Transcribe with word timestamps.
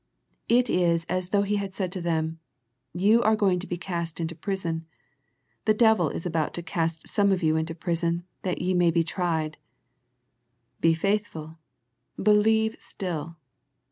It 0.49 0.67
is 0.67 1.05
as 1.09 1.29
though 1.29 1.43
He 1.43 1.57
had 1.57 1.75
said 1.75 1.91
to 1.91 2.01
them, 2.01 2.39
You 2.91 3.21
are 3.21 3.35
going 3.35 3.59
to 3.59 3.67
be 3.67 3.77
cast 3.77 4.19
into 4.19 4.33
prison, 4.33 4.87
*' 5.25 5.65
the 5.65 5.75
devil 5.75 6.09
is 6.09 6.25
about 6.25 6.55
to 6.55 6.63
cast 6.63 7.07
some 7.07 7.31
of 7.31 7.43
you 7.43 7.55
into 7.55 7.75
prison, 7.75 8.23
that 8.41 8.63
ye 8.63 8.73
may 8.73 8.89
be 8.89 9.03
tried." 9.03 9.57
Be 10.79 10.95
faithful, 10.95 11.59
believe 12.19 12.77
still. 12.79 13.37